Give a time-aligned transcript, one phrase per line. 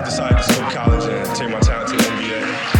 [0.00, 2.79] I decided to skip college and take my talent to the NBA.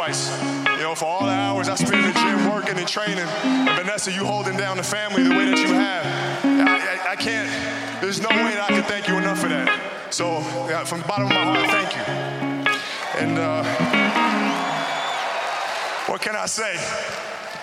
[0.00, 0.76] Sacrifice.
[0.78, 3.18] You know, for all the hours I spent in the gym working and training.
[3.18, 6.06] And Vanessa, you holding down the family the way that you have.
[6.44, 7.50] I, I, I can't,
[8.00, 9.68] there's no way that I can thank you enough for that.
[10.10, 12.02] So, yeah, from the bottom of my heart, thank you.
[13.20, 13.64] And uh,
[16.06, 16.76] what can I say?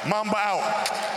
[0.08, 1.17] Mamba out.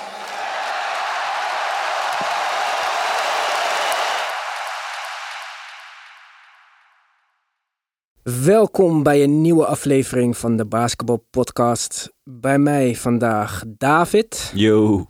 [8.39, 12.13] Welkom bij een nieuwe aflevering van de Basketball Podcast.
[12.25, 15.07] Bij mij vandaag David Yo.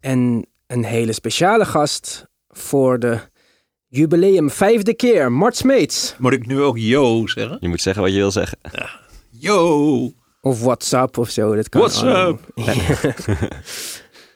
[0.00, 3.18] en een hele speciale gast voor de
[3.86, 6.14] jubileum vijfde keer, Mart Smeets.
[6.18, 7.56] Moet ik nu ook yo zeggen?
[7.60, 8.58] Je moet zeggen wat je wil zeggen.
[9.30, 10.12] Yo!
[10.40, 11.54] Of WhatsApp of zo.
[11.54, 12.38] Dat kan What's allemaal.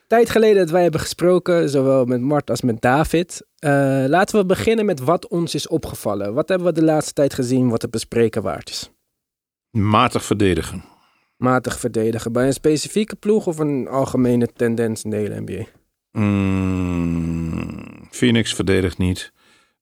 [0.07, 3.47] Tijd geleden dat wij hebben gesproken, zowel met Mart als met David.
[3.59, 6.35] Eh, laten we beginnen met wat ons is opgevallen.
[6.35, 8.91] Wat hebben we de laatste tijd gezien wat te bespreken waard is?
[9.71, 10.85] Matig verdedigen.
[11.37, 15.65] Matig verdedigen bij een specifieke ploeg of een algemene tendens in de hele NBA?
[16.79, 19.33] Mm, Phoenix verdedigt niet.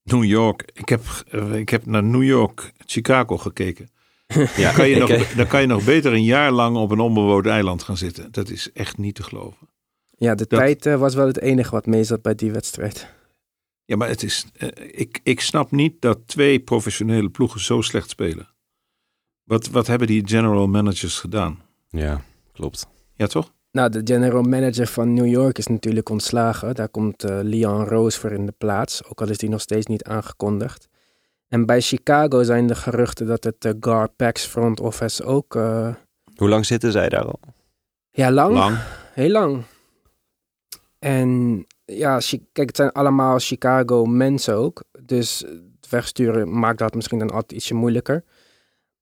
[0.02, 0.70] New York.
[0.74, 3.88] Ik heb, eh, ik heb naar New York, Chicago gekeken.
[4.56, 7.46] Ja, Kan je nog, dan kan je nog beter een jaar lang op een onbewoond
[7.46, 8.32] eiland gaan zitten.
[8.32, 9.68] Dat is echt niet te geloven.
[10.18, 13.14] Ja, de Dat- tijd eh, was wel het enige wat mee zat bij die wedstrijd.
[13.86, 14.68] Ja, maar het is, eh,
[15.00, 18.48] ik, ik snap niet dat twee professionele ploegen zo slecht spelen.
[19.42, 21.62] Wat, wat hebben die general managers gedaan?
[21.88, 22.86] Ja, klopt.
[23.14, 23.52] Ja, toch?
[23.70, 26.74] Nou, de general manager van New York is natuurlijk ontslagen.
[26.74, 29.86] Daar komt eh, Leon Rose voor in de plaats, ook al is die nog steeds
[29.86, 30.88] niet aangekondigd.
[31.48, 35.56] En bij Chicago zijn de geruchten dat het uh, Gar Pax front office ook...
[35.56, 35.94] eh,
[36.36, 37.40] Hoe lang zitten zij daar al?
[38.10, 38.78] ja, lang, Lang.
[39.12, 39.62] heel lang.
[40.98, 42.20] En ja,
[42.52, 44.84] kijk, het zijn allemaal Chicago mensen ook.
[45.02, 45.38] Dus
[45.80, 48.24] het wegsturen maakt dat misschien dan altijd ietsje moeilijker.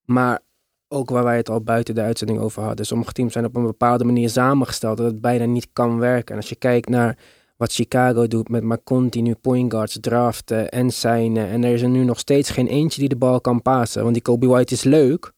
[0.05, 0.39] Maar
[0.87, 2.85] ook waar wij het al buiten de uitzending over hadden.
[2.85, 6.35] Sommige teams zijn op een bepaalde manier samengesteld dat het bijna niet kan werken.
[6.35, 7.17] En als je kijkt naar
[7.57, 11.47] wat Chicago doet met maar continu point guards draften en signen.
[11.47, 14.01] En er is er nu nog steeds geen eentje die de bal kan pasen.
[14.01, 15.31] Want die Kobe White is leuk.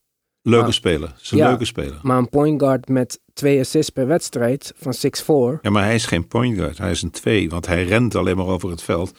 [0.49, 0.71] Leuke Ah.
[0.71, 1.07] speler.
[1.15, 1.47] Ze is een Ja.
[1.49, 1.99] leuke speler.
[2.01, 5.59] Maar een point guard met twee assists per wedstrijd van 6'4.
[5.61, 6.77] Ja, maar hij is geen point guard.
[6.77, 9.11] Hij is een twee, want hij rent alleen maar over het veld.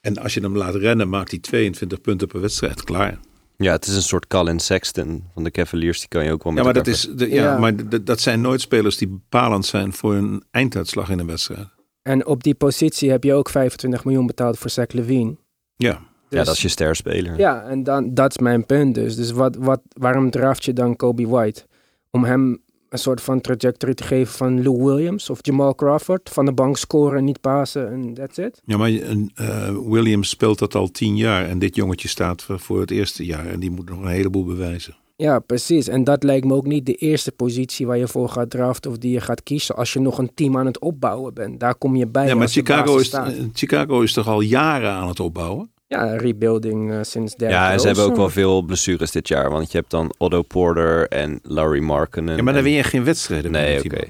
[0.00, 2.84] En als je hem laat rennen, maakt hij 22 punten per wedstrijd.
[2.84, 3.18] Klaar.
[3.56, 5.98] Ja, het is een soort Colin Sexton van de Cavaliers.
[5.98, 7.58] Die kan je ook wel Ja, met maar dat, is, de, ja, Ja.
[7.58, 11.68] maar dat zijn nooit spelers die bepalend zijn voor een einduitslag in een wedstrijd.
[12.02, 15.36] En op die positie heb je ook 25 miljoen betaald voor Zach Levine.
[15.76, 16.00] Ja,
[16.34, 17.38] Ja, Dus- dat is je sterspeler.
[17.38, 19.16] Ja, en dan, dat is mijn punt dus.
[19.16, 21.66] Dus wat, wat, waarom draft je dan Kobe White?
[22.10, 26.30] Om hem een soort van trajectory te geven van Lou Williams of Jamal Crawford.
[26.30, 28.60] Van de bank scoren, niet pasen en that's it.
[28.64, 31.48] ja maar eh, Williams speelt dat al tien jaar.
[31.48, 33.46] En dit jongetje staat voor, het eerste jaar.
[33.46, 34.96] En die moet nog een heleboel bewijzen.
[35.16, 35.88] Ja, precies.
[35.88, 38.98] En dat lijkt me ook niet de eerste positie waar je voor gaat draften of
[38.98, 41.60] die je gaat kiezen als je nog een team aan het opbouwen bent.
[41.60, 43.16] Daar kom je bij Ja, maar Chicago is,
[43.52, 45.70] Chicago is toch al jaren aan het opbouwen?
[45.94, 49.50] Ja, rebuilding eh, sinds Derrick Ja, en ze hebben ook wel veel blessures dit jaar.
[49.50, 52.36] Want je hebt dan Otto Porter en Larry Markkinen.
[52.36, 53.50] Ja, maar dan en- win je geen wedstrijden.
[53.50, 53.96] Nee, oké.
[53.96, 54.08] En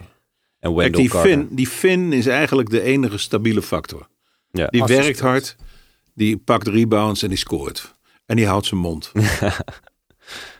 [0.60, 1.30] Kijk, Wendell die Carter.
[1.30, 4.06] Finn, die Finn is eigenlijk de enige stabiele factor.
[4.50, 4.66] Ja.
[4.66, 5.06] Die Assistent.
[5.06, 5.56] werkt hard,
[6.14, 7.94] die pakt rebounds en die scoort.
[8.26, 9.12] En die houdt zijn mond.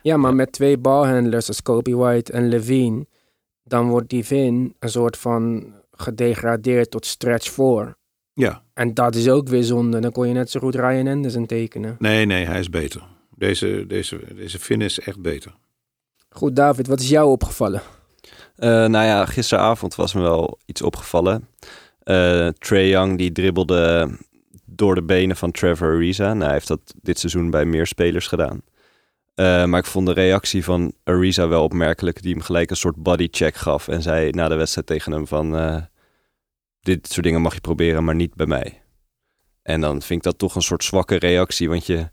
[0.03, 3.07] Ja, maar met twee balhandlers als Kobe White en Levine,
[3.63, 7.97] dan wordt die Vin een soort van gedegradeerd tot stretch 4.
[8.35, 10.01] Ja, En dat is ook weer zonde.
[10.01, 11.97] Dan kon je net zo goed Ryan Anderson tekenen.
[11.99, 13.03] nee, nee, hij is beter.
[13.37, 15.53] Deze, deze, deze Finn is echt beter.
[16.29, 17.83] Goed, David, wat is jou opgevallen?
[18.57, 21.49] Eh, nou ja, gisteravond was me wel iets opgevallen.
[22.03, 24.11] Eh Trey Young die dribbelde
[24.65, 26.33] door de benen van Trevor Ariza.
[26.33, 28.63] Nou, hij heeft dat dit seizoen bij meer spelers gedaan.
[29.35, 32.23] Eh, maar ik vond de reactie van Ariza wel opmerkelijk.
[32.23, 33.89] Die hem gelijk een soort bodycheck gaf.
[33.89, 35.55] En zei na de wedstrijd tegen hem van...
[36.85, 38.83] dit soort dingen mag je proberen, maar niet bij mij.
[39.63, 41.69] En dan vind ik dat toch een soort zwakke reactie.
[41.69, 42.09] Want je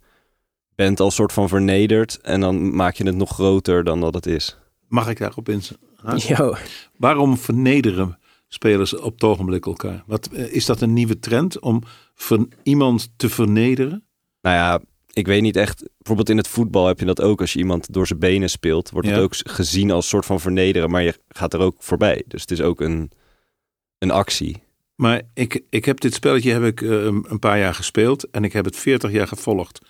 [0.75, 2.19] bent al soort van vernederd.
[2.21, 4.57] En dan maak je het nog groter dan dat het is.
[4.88, 5.62] Mag ik daarop in?
[6.15, 6.56] Yo,
[6.97, 10.03] Waarom vernederen spelers op het ogenblik elkaar?
[10.06, 11.83] Wat, eh, is dat een nieuwe trend om
[12.63, 14.06] iemand te vernederen?
[14.41, 14.81] Nou ja,
[15.13, 15.83] ik weet niet echt.
[15.97, 17.41] Bijvoorbeeld in het voetbal heb je dat ook.
[17.41, 19.23] Als je iemand door zijn benen speelt, wordt het Ja.
[19.23, 20.89] ook gezien als soort van vernederen.
[20.89, 22.23] Maar je gaat er ook voorbij.
[22.27, 23.12] Dus het is ook een,
[24.01, 24.63] een actie.
[24.95, 28.53] Maar ik, ik heb dit spelletje heb ik, eh, een paar jaar gespeeld en ik
[28.53, 29.81] heb het 40 jaar gevolgd.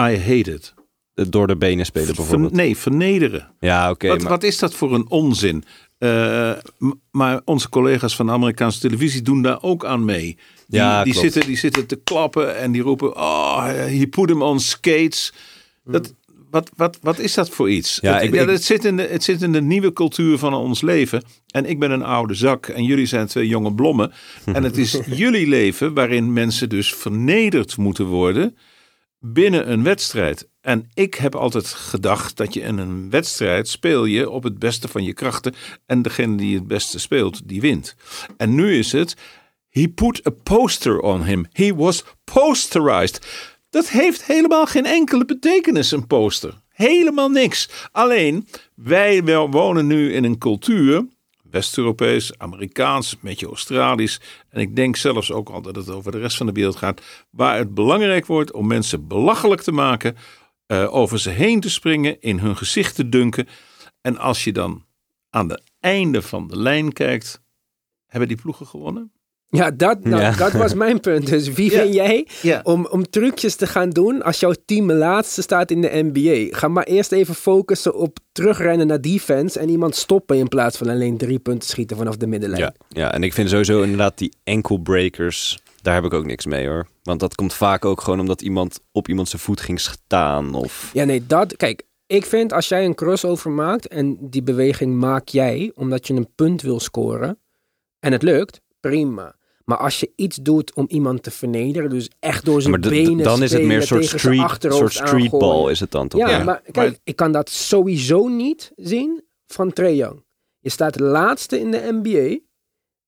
[0.00, 0.74] I hate it.
[1.14, 2.52] Door de benen spelen Ver- bijvoorbeeld.
[2.52, 3.54] nee, vernederen.
[3.60, 4.08] Ja, oké.
[4.08, 5.64] wat, maar wat is dat voor een onzin?
[5.98, 6.52] Eh,
[7.10, 10.22] maar onze collega's van de Amerikaanse televisie doen daar ook aan mee.
[10.66, 14.42] Die, Ja, die, zitten, die zitten te klappen en die roepen: Oh, he put him
[14.42, 15.32] on skates.
[15.84, 16.14] Dat,
[16.52, 17.98] wat, wat, wat is dat voor iets?
[18.00, 20.38] Ja, het, ik- ja, ik- het, zit in de, het zit in de nieuwe cultuur
[20.38, 21.22] van ons leven.
[21.50, 24.12] En ik ben een oude zak en jullie zijn twee jonge blommen.
[24.52, 28.56] En het is jullie leven waarin mensen dus vernederd moeten worden
[29.18, 30.48] binnen een wedstrijd.
[30.60, 34.88] En ik heb altijd gedacht dat je in een wedstrijd speel je op het beste
[34.88, 35.54] van je krachten.
[35.86, 37.94] En degene die het beste speelt, die wint.
[38.36, 39.16] En nu is het,
[39.68, 41.46] he put a poster on him.
[41.52, 43.26] He was posterized.
[43.72, 46.54] Dat heeft helemaal geen enkele betekenis, een poster.
[46.68, 47.88] Helemaal niks.
[47.92, 51.06] Alleen, wij wonen nu in een cultuur,
[51.50, 54.20] West-Europees, Amerikaans, een beetje Australisch.
[54.48, 57.02] En ik denk zelfs ook al dat het over de rest van de wereld gaat.
[57.30, 60.16] Waar het belangrijk wordt om mensen belachelijk te maken.
[60.66, 63.48] eh, over ze heen te springen, in hun gezicht te dunken.
[64.00, 64.84] En als je dan
[65.30, 67.42] aan het einde van de lijn kijkt,
[68.06, 69.12] hebben die ploegen gewonnen?
[69.56, 70.30] Ja, dat, Ja.
[70.30, 71.26] dat was mijn punt.
[71.26, 71.78] Dus wie Ja.
[71.78, 72.60] ben jij Ja.
[72.62, 76.56] om, om trucjes te gaan doen als jouw team laatste staat in de NBA?
[76.58, 80.88] Ga maar eerst even focussen op terugrennen naar defense en iemand stoppen in plaats van
[80.88, 82.62] alleen drie punten schieten vanaf de middenlijn.
[82.62, 85.60] ja, ja, en ik vind sowieso inderdaad die ankle breakers.
[85.82, 86.86] Daar heb ik ook niks mee hoor.
[87.02, 90.54] Want dat komt vaak ook gewoon omdat iemand op iemand zijn voet ging staan.
[90.54, 91.56] Of Ja, nee, dat.
[91.56, 96.14] Kijk, ik vind als jij een crossover maakt en die beweging maak jij omdat je
[96.14, 97.38] een punt wil scoren
[98.00, 99.34] en het lukt, prima.
[99.64, 103.24] Maar als je iets doet om iemand te vernederen, dus echt door zijn d- benen
[103.24, 106.20] dan is het meer een soort, street, achterhoofd soort streetball is het dan toch?
[106.20, 110.24] Ja, Ja, maar kijk, maar- ik kan dat sowieso niet zien van Trae Young.
[110.60, 112.38] Je staat laatste in de NBA.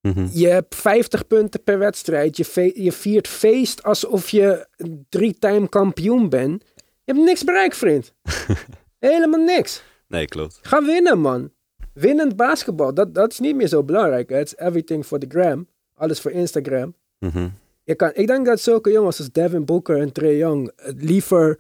[0.09, 0.27] Mhm.
[0.33, 2.37] Je hebt 50 punten per wedstrijd.
[2.37, 6.65] Je, fe- je viert feest alsof je een drie-time kampioen bent.
[6.77, 8.13] Je hebt niks bereikt, vriend.
[8.99, 9.83] Helemaal niks.
[10.09, 10.59] Nee, klopt.
[10.63, 11.53] Ga winnen, man.
[11.93, 14.31] Winnend basketbal, dat, dat is niet meer zo belangrijk.
[14.31, 15.67] It's everything for the gram.
[15.95, 16.95] Alles voor Instagram.
[17.19, 17.49] Mhm.
[17.85, 21.59] Je kan, ik denk dat zulke jongens als Devin Booker en Trae Young liever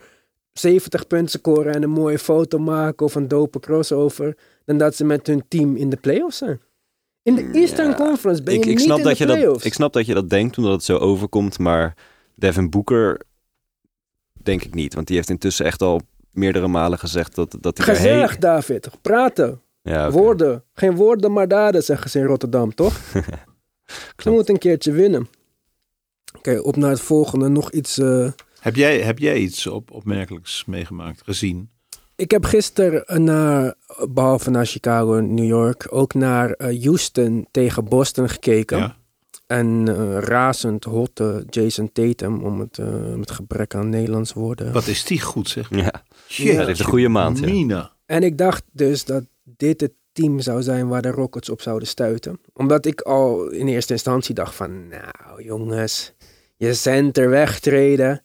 [0.53, 5.05] 70 punten scoren en een mooie foto maken of een dope crossover, dan dat ze
[5.05, 6.61] met hun team in de playoffs zijn.
[7.23, 9.27] In de Eastern Ja, Conference ben je Ik, ik, niet snap in dat de je
[9.27, 9.65] dat, playoffs.
[9.65, 11.97] ik snap dat je dat denkt omdat het zo overkomt, maar
[12.35, 13.21] Devin Booker
[14.43, 14.95] denk ik niet.
[14.95, 16.01] Want die heeft intussen echt al
[16.31, 18.37] meerdere malen gezegd dat, dat hij erheen...
[18.39, 18.89] David.
[19.03, 19.61] Praten.
[19.83, 20.11] Ja.
[20.11, 20.65] Woorden.
[20.73, 23.01] Geen woorden, maar daden, zeggen ze in Rotterdam, toch?
[24.17, 25.29] Ze moet een keertje winnen.
[26.37, 27.49] Oké, op naar het volgende.
[27.49, 27.99] Nog iets...
[27.99, 31.71] eh, Heb jij, heb jij iets op, opmerkelijks meegemaakt, gezien?
[32.17, 33.75] Ik heb gisteren naar,
[34.11, 38.79] behalve naar Chicago en New York, ook naar eh, Houston tegen Boston gekeken.
[38.79, 38.97] Ja.
[39.47, 42.79] En eh, razend hotte Jason Tatum, om het
[43.17, 44.73] met gebrek aan Nederlands woorden.
[44.73, 45.71] Wat is die goed, zeg.
[45.71, 46.05] Ja.
[46.27, 47.39] Ja, dat heeft een goede maand.
[47.39, 47.47] Ja.
[47.47, 47.93] Mina.
[48.07, 51.89] En ik dacht dus dat dit het team zou zijn waar de Rockets op zouden
[51.89, 52.41] stuiten.
[52.53, 56.13] Omdat ik al in eerste instantie dacht van, nou jongens,
[56.57, 58.25] je center wegtreden.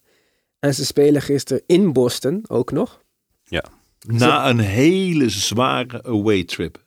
[0.60, 3.01] En ze spelen gisteren in Boston ook nog.
[4.08, 6.84] Na een hele zware away trip.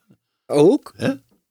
[0.46, 0.94] Ook.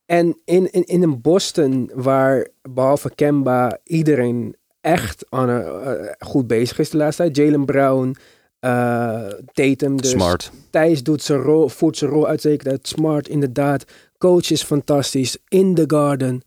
[0.05, 6.79] En in, in, in een Boston waar behalve Kemba iedereen echt aan, eh, goed bezig
[6.79, 7.36] is de laatste tijd.
[7.36, 8.15] Jalen Brown,
[8.62, 10.10] eh, Tatum dus.
[10.10, 10.51] Smart.
[10.70, 12.88] Thijs doet zijn rol, voert zijn rol uitstekend uit.
[12.88, 13.86] Smart inderdaad.
[14.18, 15.38] Coach is fantastisch.
[15.48, 16.41] In the garden.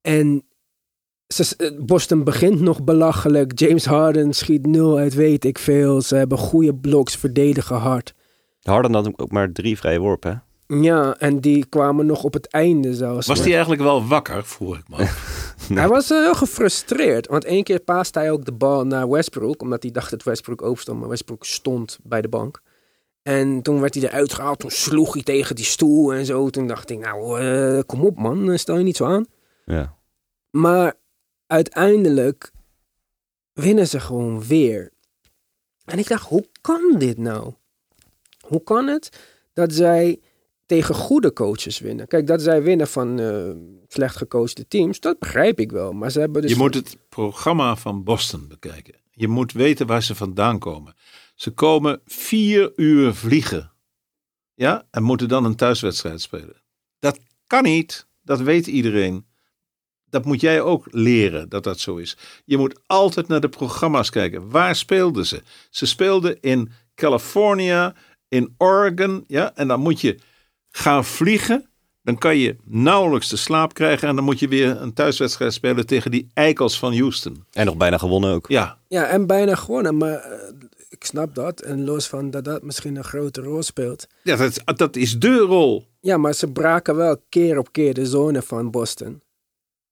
[0.00, 0.44] En
[1.26, 3.58] eh, Boston begint nog belachelijk.
[3.58, 6.00] James Harden schiet nul uit weet ik veel.
[6.00, 8.14] Ze hebben goede bloks, verdedigen hard.
[8.62, 10.30] Harden had ook maar drie vrije worpen.
[10.30, 10.36] hè?
[10.80, 13.26] Ja, en die kwamen nog op het einde zelfs.
[13.26, 14.96] Was die eigenlijk wel wakker, vroeg ik me
[15.78, 17.26] Hij was eh, heel gefrustreerd.
[17.26, 19.62] Want één keer paaste hij ook de bal naar Westbrook.
[19.62, 21.00] Omdat hij dacht dat Westbrook open stond.
[21.00, 22.62] Maar Westbrook stond bij de bank.
[23.22, 24.58] En toen werd hij eruit gehaald.
[24.58, 26.50] Toen sloeg hij tegen die stoel en zo.
[26.50, 28.58] Toen dacht ik, nou, eh, kom op man.
[28.58, 29.26] Stel je niet zo aan.
[29.64, 29.96] Ja.
[30.50, 30.94] Maar
[31.46, 32.52] uiteindelijk
[33.52, 34.90] winnen ze gewoon weer.
[35.84, 37.52] En ik dacht, hoe kan dit nou?
[38.40, 39.20] Hoe kan het
[39.52, 40.20] dat zij
[40.66, 42.06] tegen goede coaches winnen?
[42.06, 43.50] Kijk, dat zij winnen van eh,
[43.88, 45.92] slecht gecoachte teams, dat begrijp ik wel.
[45.92, 46.50] Maar ze hebben dus...
[46.50, 48.94] Je moet het programma van Boston bekijken.
[49.10, 50.94] Je moet weten waar ze vandaan komen.
[51.34, 53.72] Ze komen vier uur vliegen.
[54.54, 56.62] Ja, en moeten dan een thuiswedstrijd spelen.
[56.98, 58.06] Dat kan niet.
[58.22, 59.26] Dat weet iedereen.
[60.04, 62.16] Dat moet jij ook leren dat dat zo is.
[62.44, 64.50] Je moet altijd naar de programma's kijken.
[64.50, 65.42] Waar speelden ze?
[65.70, 67.94] Ze speelden in California,
[68.28, 69.24] in Oregon.
[69.26, 70.18] Ja, en dan moet je
[70.72, 71.66] gaan vliegen.
[72.02, 74.08] Dan kan je nauwelijks de slaap krijgen.
[74.08, 77.44] En dan moet je weer een thuiswedstrijd spelen tegen die eikels van Houston.
[77.52, 78.48] En nog bijna gewonnen ook.
[78.48, 79.96] Ja, Ja, en bijna gewonnen.
[79.96, 80.52] Maar eh,
[80.88, 81.60] ik snap dat.
[81.60, 84.06] En los van dat dat misschien een grote rol speelt.
[84.22, 85.86] ja dat, dat is de rol.
[86.00, 89.22] Ja, maar ze braken wel keer op keer de zone van Boston.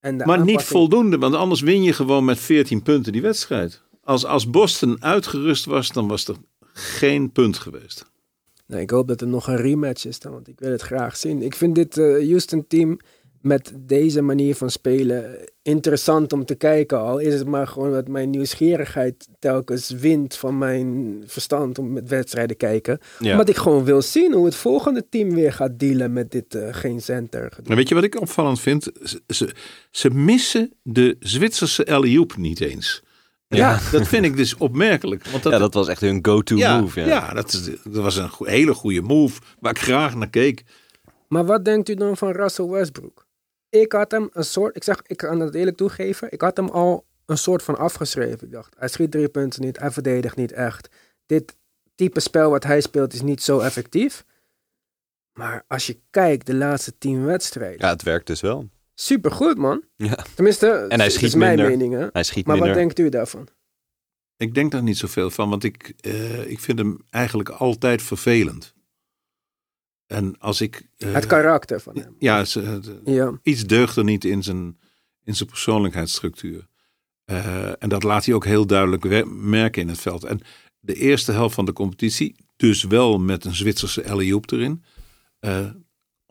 [0.01, 3.83] En Maar niet voldoende, want anders win je gewoon met 14 punten die wedstrijd.
[4.05, 6.37] Als, als Boston uitgerust was, dan was er
[6.73, 8.11] geen punt geweest.
[8.71, 11.17] Nee, ik hoop dat er nog een rematch is dan, want ik wil het graag
[11.17, 11.43] zien.
[11.43, 12.99] Ik vind dit eh, Houston-team
[13.41, 16.99] met deze manier van spelen interessant om te kijken.
[16.99, 22.09] Al is het maar gewoon dat mijn nieuwsgierigheid telkens wint van mijn verstand om met
[22.09, 22.99] wedstrijden te kijken.
[23.19, 23.31] Ja.
[23.31, 26.69] Omdat ik gewoon wil zien hoe het volgende team weer gaat dealen met dit eh,
[26.71, 27.59] geen center.
[27.65, 28.91] Maar weet je wat ik opvallend vind?
[29.03, 29.51] Ze, ze,
[29.91, 33.03] ze missen de Zwitserse alley-oop niet eens.
[33.57, 33.79] Ja.
[33.93, 35.27] dat vind ik dus opmerkelijk.
[35.27, 37.01] Want dat, Ja, dat was echt hun go-to ja, move.
[37.01, 37.07] Ja.
[37.07, 40.65] ja, dat, is, dat was een hele goede move waar ik graag naar keek.
[41.29, 43.27] Maar wat denkt u dan van Russell Westbrook?
[43.69, 46.69] Ik had hem een soort, ik zeg, ik kan het eerlijk toegeven, ik had hem
[46.69, 48.47] al een soort van afgeschreven.
[48.47, 50.89] Ik dacht, hij schiet drie punten niet, hij verdedigt niet echt.
[51.27, 51.57] Dit
[51.95, 54.25] type spel wat hij speelt is niet zo effectief.
[55.33, 58.69] Maar als je kijkt, de laatste tien wedstrijden, Ja, het werkt dus wel.
[59.01, 59.83] Supergoed man.
[59.97, 60.25] Ja.
[60.35, 61.79] Tenminste, En hij is schiet mijn minder.
[61.79, 61.95] mening.
[62.01, 62.07] Hè?
[62.13, 63.49] Hij schiet Maar wat denkt u daarvan?
[64.37, 68.75] Ik denk daar niet zoveel van, want ik, eh, ik vind hem eigenlijk altijd vervelend.
[70.07, 70.87] En als ik...
[70.97, 72.17] eh, Het karakter van hem.
[72.19, 73.39] Ja, ze- de- Ja.
[73.43, 74.79] iets deugt er niet in zijn,
[75.25, 76.67] in zijn persoonlijkheidsstructuur.
[77.25, 80.25] Eh, en dat laat hij ook heel duidelijk merken in het veld.
[80.25, 80.41] En
[80.81, 84.85] de eerste helft van de competitie, dus wel met een Zwitserse alley-oop erin,
[85.39, 85.71] eh,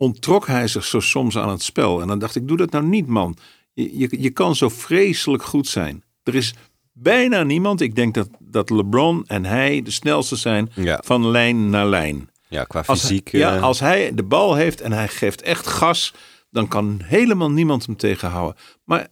[0.00, 2.00] onttrok hij zich zo soms aan het spel.
[2.00, 3.36] En dan dacht ik, doe dat nou niet man.
[3.72, 6.02] Je, je, je kan zo vreselijk goed zijn.
[6.22, 6.54] Er is
[6.92, 11.00] bijna niemand, ik denk dat, dat LeBron en hij de snelste zijn Ja.
[11.04, 12.30] van lijn naar lijn.
[12.48, 13.30] Ja, qua Als, fysiek.
[13.30, 16.14] ja, eh, als hij de bal heeft en hij geeft echt gas,
[16.50, 18.56] dan kan helemaal niemand hem tegenhouden.
[18.84, 19.08] Maar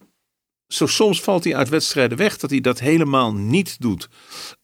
[0.67, 4.09] zo soms valt hij uit wedstrijden weg dat hij dat helemaal niet doet.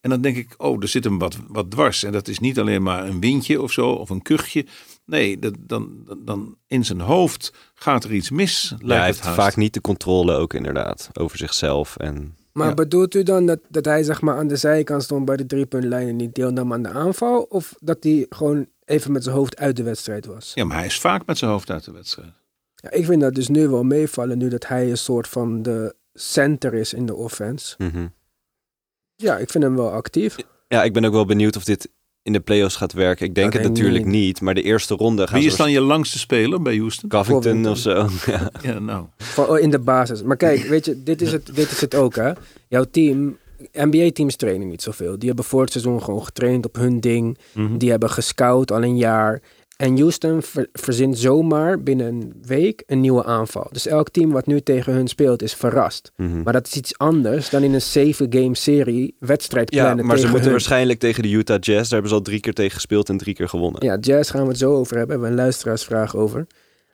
[0.02, 2.04] En dan denk ik, oh, er zit hem wat, wat dwars.
[2.04, 4.66] En dat is niet alleen maar een windje of zo, of een kuchje.
[5.06, 8.70] Nee, dat, dan, dan, dan in zijn hoofd gaat er iets mis.
[8.70, 9.40] ja, lijkt hij het heeft haast.
[9.40, 11.98] vaak niet de controle ook inderdaad over zichzelf.
[11.98, 12.74] En Maar Ja.
[12.74, 16.08] bedoelt u dan dat, dat hij zeg maar aan de zijkant stond bij de driepuntlijn
[16.08, 17.42] en niet deelnam aan de aanval?
[17.42, 20.52] Of dat hij gewoon even met zijn hoofd uit de wedstrijd was?
[20.56, 22.32] Ja, maar hij is vaak met zijn hoofd uit de wedstrijd.
[22.76, 25.96] Ja, ik vind dat dus nu wel meevallen, nu dat hij een soort van de
[26.14, 27.76] center is in de offense.
[27.78, 28.08] mhm.
[29.16, 30.36] Ja, ik vind hem wel actief.
[30.68, 31.90] ja, ik ben ook wel benieuwd of dit
[32.26, 33.26] in de playoffs gaat werken.
[33.26, 34.14] Ik denk Dat het natuurlijk niet.
[34.14, 34.42] niet.
[34.42, 37.10] Maar de eerste ronde gaan Wie is dan je langste speler bij Houston?
[37.10, 38.08] Covington of zo.
[38.26, 38.52] Ja.
[38.62, 39.06] Ja, nou.
[39.18, 40.24] Van, oh, in de basis.
[40.24, 42.32] Maar kijk, weet je, dit is het, dit is het ook hè.
[42.68, 43.38] Jouw team,
[43.74, 45.20] NBA-teams trainen niet zoveel.
[45.20, 47.38] Die hebben voor het seizoen gewoon getraind op hun ding.
[47.52, 47.78] Mhm.
[47.78, 49.42] Die hebben gescout al een jaar.
[49.78, 53.68] En Houston ver- verzint zomaar binnen een week een nieuwe aanval.
[53.72, 56.12] Dus elk team wat nu tegen hun speelt is verrast.
[56.16, 56.42] Mhm.
[56.44, 60.24] Maar dat is iets anders dan in een 7-game serie wedstrijd Ja, plannen maar ze
[60.24, 60.52] moeten hun.
[60.52, 61.82] waarschijnlijk tegen de Utah Jazz.
[61.82, 63.86] Daar hebben ze al drie keer tegen gespeeld en drie keer gewonnen.
[63.86, 65.12] Ja, Jazz gaan we het zo over hebben.
[65.16, 66.48] Hebben we een luisteraarsvraag over.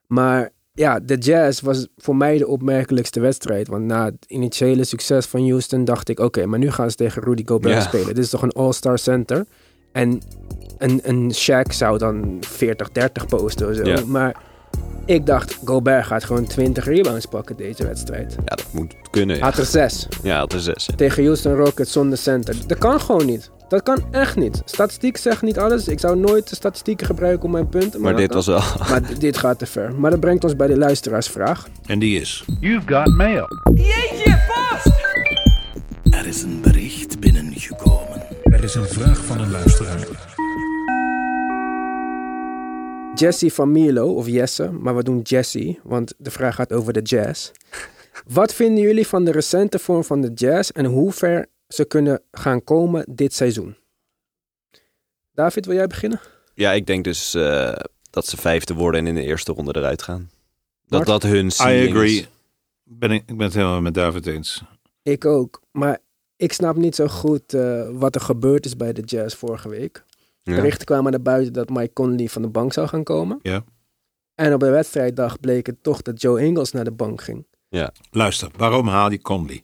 [0.07, 3.67] Maar ja, de Jazz was voor mij de opmerkelijkste wedstrijd.
[3.67, 6.19] Want na het initiële succes van Houston dacht ik...
[6.19, 7.81] oké, maar nu gaan ze tegen Rudy Gobert Ja.
[7.81, 8.07] spelen.
[8.07, 9.45] Dit is toch een all-star center?
[9.91, 10.21] En
[10.77, 13.83] een, een Shaq zou dan 40-30 posten of zo.
[13.83, 14.00] Ja.
[14.05, 14.36] Maar
[15.05, 18.33] ik dacht, Gobert gaat gewoon 20 rebounds pakken deze wedstrijd.
[18.38, 19.36] Ja, dat moet kunnen.
[19.38, 20.86] Ja, Had er 6 ja had er zes.
[20.86, 20.95] ja.
[20.95, 22.55] tegen Houston Rockets zonder center.
[22.67, 23.50] Dat kan gewoon niet.
[23.67, 24.62] Dat kan echt niet.
[24.65, 25.88] Statistiek zegt niet alles.
[25.88, 28.01] Ik zou nooit de statistieken gebruiken om mijn punten.
[28.01, 28.36] Maar dat dit kan.
[28.36, 28.45] was
[28.77, 28.88] wel...
[28.89, 29.93] Maar dit gaat te ver.
[29.95, 31.67] Maar dat brengt ons bij de luisteraarsvraag.
[31.86, 32.45] En die is.
[32.60, 33.48] You've got mail.
[36.12, 38.11] Er is een bericht binnengekomen.
[38.62, 40.08] Er is een vraag van een luisteraar.
[43.15, 47.01] Jesse van Milo, of Jesse, maar we doen Jesse, want de vraag gaat over de
[47.01, 47.51] jazz.
[48.27, 52.22] Wat vinden jullie van de recente vorm van de jazz en hoe ver ze kunnen
[52.32, 53.75] gaan komen dit seizoen?
[55.34, 56.20] David, wil jij beginnen?
[56.53, 57.74] Ja, ik denk dus eh,
[58.10, 60.30] dat ze vijfde worden en in de eerste ronde eruit gaan.
[60.88, 62.15] Dat dat hun I agree.
[62.15, 62.27] is.
[62.84, 64.63] Ben ik, ik ben het helemaal met David eens.
[65.03, 65.62] Ik ook.
[65.72, 66.00] Maar
[66.41, 70.03] ik snap niet zo goed eh, wat er gebeurd is bij de Jazz vorige week.
[70.43, 70.55] Ja.
[70.55, 73.39] Berichten kwamen naar buiten dat Mike Conley van de bank zou gaan komen.
[73.41, 73.63] Ja.
[74.36, 77.45] En op de wedstrijddag bleek het toch dat Joe Ingles naar de bank ging.
[78.12, 79.63] Luister, waarom haal je Conley?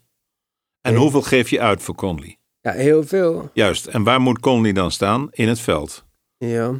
[0.81, 1.01] En Nee.
[1.01, 2.37] hoeveel geef je uit voor Conley?
[2.61, 3.49] Ja, heel veel.
[3.53, 3.85] Juist.
[3.87, 5.27] En waar moet Conley dan staan?
[5.31, 6.05] In het veld.
[6.37, 6.73] Ja.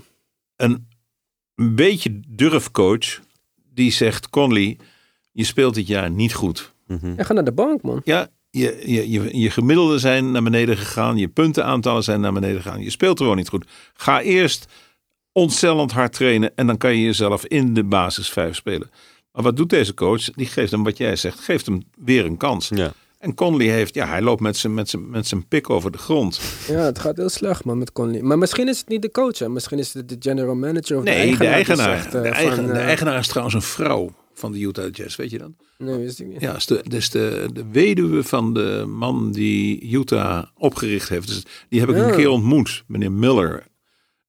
[0.56, 0.88] Een,
[1.56, 3.20] een beetje durfcoach
[3.74, 4.78] die zegt: Conley,
[5.32, 6.74] je speelt dit jaar niet goed.
[6.88, 7.14] Mhm.
[7.18, 8.02] En ga naar de bank, man.
[8.04, 8.28] Ja,
[8.58, 11.18] je, je, je, je gemiddelden zijn naar beneden gegaan.
[11.18, 12.82] Je puntenaantallen zijn naar beneden gegaan.
[12.82, 13.66] Je speelt gewoon niet goed.
[13.94, 14.66] Ga eerst
[15.32, 16.52] ontstellend hard trainen.
[16.56, 18.90] En dan kan je jezelf in de basis vijf spelen.
[19.32, 20.24] Maar wat doet deze coach?
[20.24, 21.40] Die geeft hem wat jij zegt.
[21.40, 22.70] Geeft hem weer een kans.
[22.76, 22.92] Ja.
[23.20, 25.98] En Conley heeft, ja, hij loopt met zijn, met zijn, met zijn pik over de
[25.98, 26.40] grond.
[26.68, 28.22] Ja, het gaat heel slecht, man, met Conley.
[28.22, 29.50] Maar misschien is het niet de coach, hè.
[29.50, 31.54] Misschien is het de general manager of Nee, de de eigenaar.
[31.54, 31.98] eigenaar.
[32.02, 34.92] zegt, eh, de, eigen, van, de eh, eigenaar is trouwens een vrouw van de Utah
[34.92, 35.16] Jazz.
[35.16, 35.52] Weet je dat?
[35.78, 36.42] Nee, wist ik niet.
[36.42, 41.28] Ja, is de, dus de, de weduwe van de man die Utah opgericht heeft.
[41.28, 42.08] Dus die heb ik Ja.
[42.10, 43.66] een keer ontmoet, meneer Miller.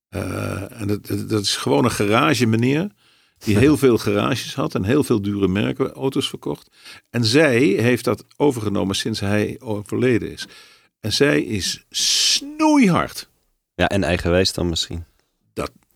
[0.09, 2.91] Eh, en dat, dat- dat is gewoon een garage meneer.
[3.39, 6.71] Die heel veel garages had en heel veel dure merken auto's verkocht.
[7.11, 10.47] En zij heeft dat overgenomen sinds hij overleden is.
[11.01, 13.29] En zij is snoeihard.
[13.75, 15.05] ja, en eigenwijs dan misschien.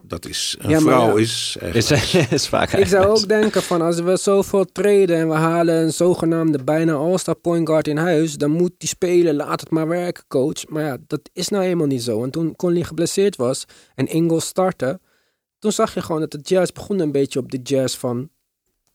[0.05, 1.23] Dat, is, een Ja, maar vrouw ja.
[1.23, 1.91] is Is,
[2.31, 5.93] is vaak Ik zou ook denken van als we zoveel treden en we halen een
[5.93, 10.25] zogenaamde bijna all-star point guard in huis, dan moet die spelen, laat het maar werken,
[10.29, 10.69] coach.
[10.69, 12.23] Maar ja, dat is nou helemaal niet zo.
[12.25, 15.01] En toen Conley geblesseerd was en Ingles startte,
[15.59, 18.31] toen zag je gewoon dat de Jazz begon een beetje op de Jazz van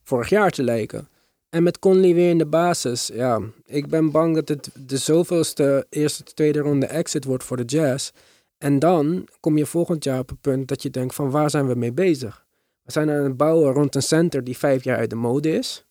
[0.04, 1.10] vorig jaar te lijken.
[1.50, 5.86] En met Conley weer in de basis, ja, ik ben bang dat het de zoveelste
[5.90, 8.10] eerste, tweede ronde exit wordt voor de Jazz.
[8.58, 11.68] En dan kom je volgend jaar op het punt dat je denkt van waar zijn
[11.68, 12.46] we mee bezig?
[12.82, 15.86] We zijn aan het bouwen rond een center die vijf jaar uit de mode is.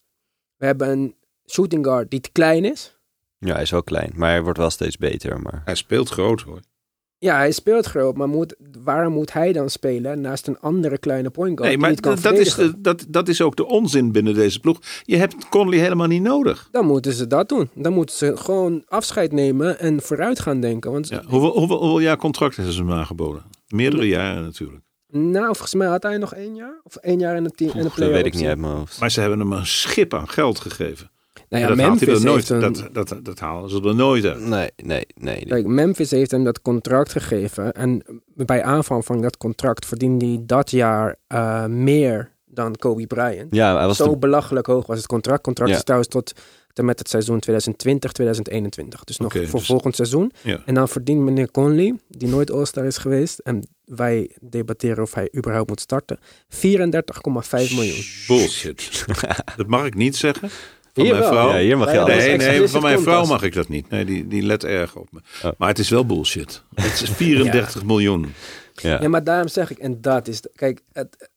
[0.57, 1.15] We hebben een
[1.47, 2.99] shooting guard die te klein is.
[3.39, 5.41] Ja, hij is wel klein, maar hij wordt wel steeds beter.
[5.41, 5.63] Maar...
[5.65, 6.61] Hij speelt groot hoor.
[7.19, 8.55] Ja, hij speelt groot, maar moet,
[8.85, 12.01] waarom moet hij dan spelen naast een andere kleine point guard Nee, die maar niet
[12.01, 14.79] kan dat, dat is, dat, dat is ook de onzin binnen deze ploeg.
[15.03, 16.69] Je hebt Conley helemaal niet nodig.
[16.71, 17.71] Dan moeten ze dat doen.
[17.75, 20.93] Dan moeten ze gewoon afscheid nemen en vooruit gaan denken.
[20.93, 23.43] Want Ja, hoeveel, hoeveel, hoeveel jaar contract hebben ze hem aangeboden?
[23.69, 24.83] Meerdere jaren natuurlijk.
[25.09, 26.81] nou, volgens mij had hij nog één jaar.
[26.83, 29.01] Of één jaar in de, team, in de dat weet ik niet uit mijn hoofd.
[29.01, 31.11] Maar ze hebben hem een schip aan geld gegeven.
[31.49, 33.81] Nou ja, dat, haalt hij Memphis er nooit, heeft een- dat, dat, dat halen ze
[33.83, 34.41] er nooit uit.
[34.41, 35.45] Nee, nee, nee.
[35.47, 37.73] Kijk, Memphis heeft hem dat contract gegeven.
[37.73, 38.03] En
[38.35, 43.55] bij aanvang van dat contract verdiende hij dat jaar eh, meer dan Kobe Bryant.
[43.55, 45.43] Ja, hij was Zo de- belachelijk hoog was het contract.
[45.43, 45.77] Contract Ja.
[45.77, 46.33] is trouwens tot
[46.75, 49.05] en met het seizoen 2020, 2021.
[49.05, 50.33] Dus nog voor dus- volgend seizoen.
[50.43, 50.63] Ja.
[50.65, 53.39] En dan verdient meneer Conley, die nooit All-Star is geweest.
[53.39, 56.19] En wij debatteren of hij überhaupt moet starten.
[56.49, 58.05] 34,5 miljoen.
[58.27, 59.05] Bullshit.
[59.57, 60.51] dat mag ik niet zeggen.
[60.97, 61.33] Van Hier mijn wel.
[61.33, 61.53] vrouw.
[61.53, 62.25] Ja, hier mag je Wij alles.
[62.25, 63.89] Nee, nee, van mijn vrouw mag ik dat niet.
[63.91, 65.21] Nee, die, die let erg op me.
[65.45, 65.51] Oh.
[65.59, 66.63] Maar het is wel bullshit.
[66.75, 68.33] Het is 34 miljoen.
[68.75, 69.01] Ja.
[69.03, 70.41] Ja, maar daarom zeg ik, en dat is...
[70.55, 71.31] Kijk, het,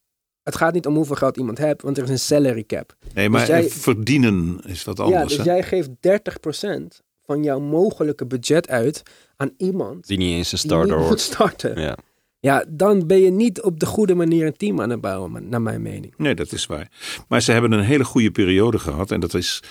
[0.43, 2.95] het gaat niet om hoeveel geld iemand hebt, want er is een salary cap.
[3.13, 5.28] Nee, maar Dus jij- verdienen is wat ja, anders.
[5.36, 5.52] dus hè?
[5.52, 9.02] jij geeft 30% van jouw mogelijke budget uit
[9.36, 11.82] aan iemand Die niet eens een die starter starten.
[11.82, 11.98] Ja.
[12.41, 15.62] Ja, dan ben je niet op de goede manier een team aan het bouwen, naar
[15.62, 16.13] mijn mening.
[16.17, 16.91] Nee, dat is waar.
[17.28, 19.12] Maar ze hebben een hele goede periode gehad.
[19.12, 19.63] En dat is,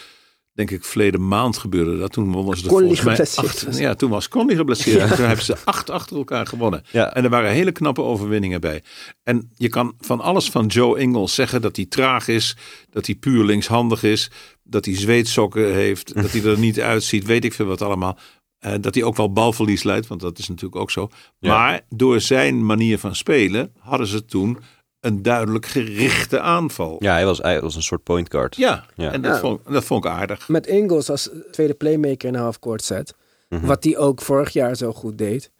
[0.52, 2.12] denk ik, verleden maand gebeurde dat.
[2.12, 3.78] Toen wonnen ze Conley volgens mij geblesseerd acht.
[3.78, 5.00] Ja, toen was Conley geblesseerd.
[5.10, 6.82] En toen hebben ze acht achter elkaar gewonnen.
[6.90, 7.14] Ja.
[7.14, 8.82] En er waren hele knappe overwinningen bij.
[9.22, 12.56] En je kan van alles van Joe Ingles zeggen dat hij traag is.
[12.90, 14.30] Dat hij puur linkshandig is.
[14.62, 16.14] Dat hij zweetsokken heeft.
[16.14, 17.26] dat hij er niet uitziet.
[17.26, 18.18] Weet ik veel wat allemaal.
[18.58, 20.06] Eh, dat hij ook wel balverlies leidt.
[20.06, 21.08] Want dat is natuurlijk ook zo.
[21.38, 21.58] Ja.
[21.58, 24.58] Maar door zijn manier van spelen hadden ze toen
[25.00, 26.96] een duidelijk gerichte aanval.
[26.98, 28.56] ja, hij was, hij was een soort point guard.
[28.56, 29.12] Ja, Ja.
[29.12, 29.40] en dat, Ja.
[29.40, 30.48] Vond, dat vond ik aardig.
[30.48, 33.14] Met Ingles als tweede playmaker in de halfcourt set.
[33.48, 33.66] Mhm.
[33.66, 35.50] Wat hij ook vorig jaar zo goed deed.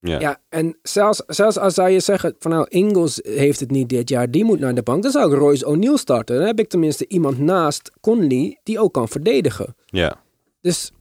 [0.00, 0.20] Ja.
[0.20, 4.08] Ja, en zelfs, zelfs als zou je zeggen van nou, Ingles heeft het niet dit
[4.08, 5.02] jaar, die moet naar de bank.
[5.02, 6.36] Dan zou ik Royce O'Neal starten.
[6.36, 9.74] Dan heb ik tenminste iemand naast Conley die ook kan verdedigen.
[9.86, 10.20] Ja.
[10.60, 10.92] Dus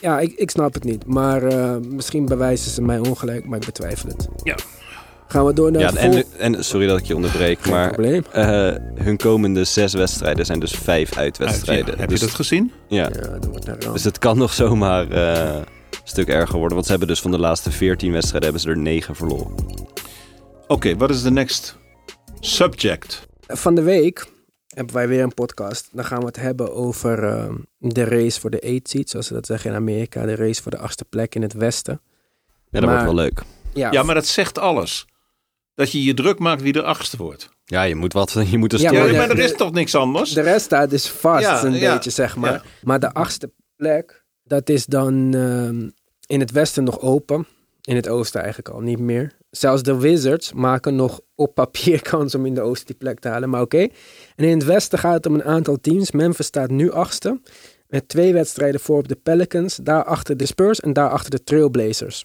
[0.00, 1.06] ja, ik, ik snap het niet.
[1.06, 4.28] Maar eh, misschien bewijzen ze mij ongelijk, maar ik betwijfel het.
[4.42, 4.56] Ja.
[5.28, 7.92] Gaan we door naar Ja, het en, en sorry dat ik je onderbreek, Geen maar
[7.92, 8.24] probleem.
[8.32, 11.84] eh, hun komende zes wedstrijden zijn dus vijf uitwedstrijden.
[11.86, 12.00] Uit, ja.
[12.00, 12.72] Heb dus, je dat gezien?
[12.88, 13.02] ja.
[13.12, 15.64] Ja, dat wordt dus het kan nog zomaar eh, een
[16.04, 16.72] stuk erger worden.
[16.74, 19.54] Want ze hebben dus van de laatste veertien wedstrijden hebben ze er negen verloren.
[20.66, 21.76] Oké, wat is de next
[22.40, 23.26] subject?
[23.46, 24.26] Van de week
[24.74, 25.88] hebben wij weer een podcast.
[25.92, 29.32] Dan gaan we het hebben over eh, de race voor de 8 seat, zoals ze
[29.32, 30.26] dat zeggen in Amerika.
[30.26, 32.00] De race voor de achtste plek in het westen.
[32.70, 33.42] Ja, dat Maar- wordt wel leuk.
[33.74, 35.06] Ja, Ja, maar dat zegt alles.
[35.74, 37.48] Dat je je druk maakt wie de achtste wordt.
[37.64, 40.30] Ja, je moet wat, je moet een Ja, maar de- er is toch niks anders?
[40.32, 42.52] de rest staat dus vast Ja, een ja, beetje, zeg maar.
[42.52, 42.62] ja.
[42.82, 45.88] Maar de achtste plek Dat is dan ehm,
[46.26, 47.46] in het westen nog open.
[47.82, 49.36] In het oosten eigenlijk al niet meer.
[49.56, 53.28] Zelfs de Wizards maken nog op papier kans om in de oosten die plek te
[53.28, 53.50] halen.
[53.50, 53.78] Maar oké.
[54.36, 56.10] En in het westen gaat het om een aantal teams.
[56.10, 57.40] Memphis staat nu achtste.
[57.88, 59.76] Met twee wedstrijden voor op de Pelicans.
[59.82, 62.24] Daarachter de Spurs en daarachter de Trailblazers.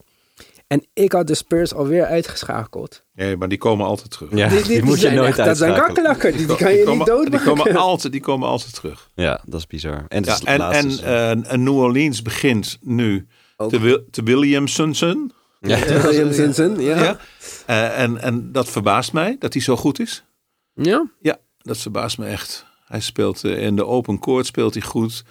[0.68, 3.04] En ik had de Spurs alweer uitgeschakeld.
[3.13, 4.30] Nee, maar die komen altijd terug.
[4.36, 6.38] Ja, die, Die- die moet je nooit echt- Dat zijn kakkelakken.
[6.38, 7.46] Die, die kan je niet komen, doodmaken.
[7.56, 9.10] die, komen altijd, die komen altijd terug.
[9.15, 10.06] Ja, dat is bizar.
[10.08, 15.32] En, Ja, is en, laatste en, eh, en New Orleans begint nu te, te Williamson.
[15.60, 16.02] Ja.
[16.02, 17.04] William Simpson, ja.
[17.04, 17.19] Ja.
[17.65, 20.24] Eh, en, en dat verbaast mij dat hij zo goed is.
[20.74, 21.10] Ja.
[21.22, 22.65] Ja, dat verbaast me echt.
[22.86, 25.24] Hij speelt eh, in de open court speelt hij goed.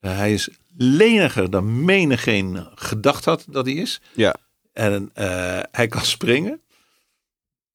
[0.00, 4.00] Eh, hij is leniger dan menigeen gedacht had dat hij is.
[4.14, 4.36] Ja.
[4.72, 6.60] En eh, hij kan springen.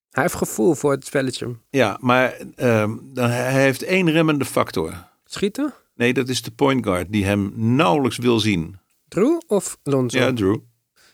[0.10, 1.56] Hij heeft gevoel voor het spelletje.
[1.70, 4.94] Ja, maar ehm, dan, hij heeft één remmende factor.
[5.26, 5.74] Schieten?
[5.96, 8.80] Nee, dat is de point guard die hem nauwelijks wil zien.
[9.08, 10.20] Drew of Lonzo?
[10.20, 10.58] Ja, Drew.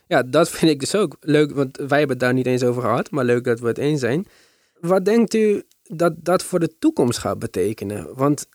[0.07, 2.81] Ja, dat vind ik dus ook leuk, want wij hebben het daar niet eens over
[2.81, 4.25] gehad, maar leuk dat we het eens zijn.
[4.79, 8.07] Wat denkt u dat dat voor de toekomst gaat betekenen?
[8.15, 8.45] Want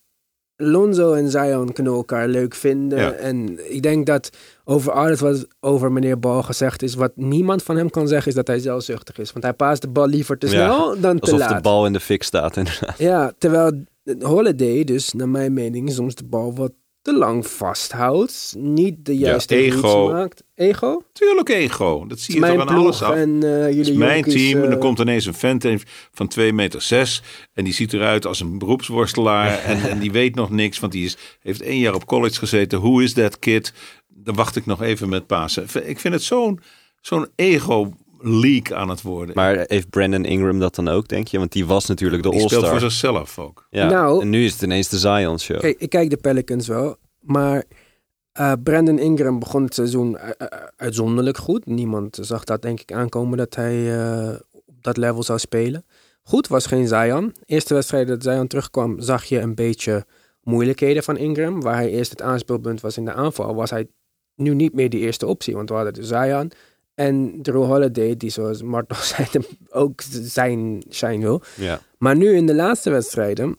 [0.56, 2.98] Lonzo en Zion kunnen elkaar leuk vinden.
[2.98, 3.12] Ja.
[3.12, 4.30] En ik denk dat
[4.64, 8.34] over alles wat over meneer Bal gezegd is, wat niemand van hem kan zeggen, is
[8.34, 9.32] dat hij zelfzuchtig is.
[9.32, 11.56] Want hij paast de bal liever te Ja, snel dan te Alsof laat.
[11.56, 12.98] de bal in de fik staat inderdaad.
[12.98, 13.84] Ja, terwijl
[14.18, 18.54] Holiday dus, naar mijn mening, soms de bal wat te lang vasthoudt.
[18.58, 20.08] Niet de juiste reads ego.
[20.12, 20.42] maakt.
[20.54, 21.02] Ego?
[21.12, 22.04] Tuurlijk ego.
[22.06, 23.14] Dat zie je toch aan alles af.
[23.14, 25.66] en eh, jullie Het is mijn jonkies, team en eh, dan komt ineens een vent
[26.12, 30.34] van 2 meter 6 en die ziet eruit als een beroepsworstelaar en, en die weet
[30.34, 32.78] nog niks, want die is, heeft één jaar op college gezeten.
[32.78, 33.72] Hoe is that kid?
[34.08, 35.62] Dan wacht ik nog even met Pasen.
[35.84, 36.60] Ik vind het zo'n
[37.00, 39.34] zo'n ego leak aan het worden.
[39.34, 41.38] Maar heeft Brandon Ingram dat dan ook, denk je?
[41.38, 42.90] Want die was natuurlijk de die speelt voor All-Star.
[42.90, 43.66] zichzelf ook.
[43.70, 43.88] Ja.
[43.90, 45.58] Nou- en nu is het ineens de Zion Show.
[45.60, 47.64] Kijk, ik kijk de Pelicans wel, maar
[48.32, 51.66] eh, Brandon Ingram begon het seizoen u- u- uitzonderlijk goed.
[51.66, 54.34] Niemand zag dat denk ik aankomen dat hij eh,
[54.66, 55.84] op dat level zou spelen.
[56.22, 57.34] Goed was geen Zion.
[57.46, 60.06] Eerste wedstrijd dat Zion terugkwam, zag je een beetje
[60.42, 61.60] moeilijkheden van Ingram.
[61.62, 63.86] Waar hij eerst het aanspeelpunt was in de aanval, was hij
[64.34, 65.54] nu niet meer de eerste optie.
[65.54, 66.50] Want we hadden de Zion
[67.00, 69.26] en Drew Holiday, die zoals Mart nog zei,
[69.70, 71.42] ook zijn shine wil.
[71.56, 71.80] Ja.
[71.98, 73.54] Maar nu in de laatste wedstrijden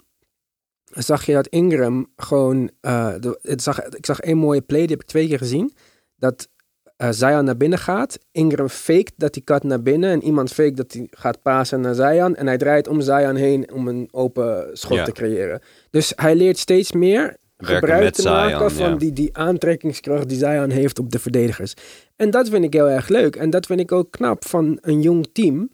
[0.84, 2.69] zag je dat Ingram gewoon...
[2.82, 5.73] eh, de, het zag, ik zag één mooie play, die heb ik twee keer gezien.
[6.15, 6.49] Dat
[6.97, 8.17] eh Zion naar binnen gaat.
[8.32, 10.10] Ingram faked dat hij cut naar binnen.
[10.12, 12.36] En iemand faked dat hij gaat pasen naar Zion.
[12.36, 15.04] En hij draait om Zion heen om een open schot Ja.
[15.04, 15.62] te creëren.
[15.89, 18.95] Dus hij leert steeds meer gebruik te maken Zion, van ja.
[18.97, 21.74] die, die aantrekkingskracht die Zion heeft op de verdedigers.
[22.15, 23.36] En dat vind ik heel erg leuk.
[23.36, 25.69] En dat vind ik ook knap van een jong team.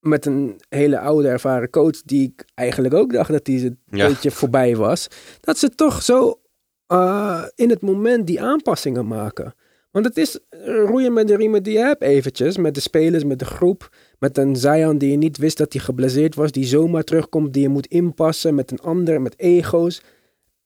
[0.00, 4.06] Met een hele oude ervaren coach die ik eigenlijk ook dacht dat hij een Ja.
[4.06, 5.06] beetje voorbij was.
[5.40, 6.40] Dat ze toch zo
[6.86, 9.54] eh, in het moment die aanpassingen maken.
[9.90, 12.56] Want het is roeien met de riemen die je hebt eventjes.
[12.56, 13.90] Met de spelers, met de groep.
[14.18, 16.52] Met een Zion die je niet wist dat hij geblesseerd was.
[16.52, 18.54] Die zomaar terugkomt, die je moet inpassen.
[18.54, 20.02] Met een ander, met ego's.